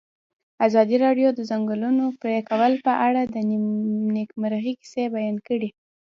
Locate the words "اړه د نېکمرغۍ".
3.07-4.73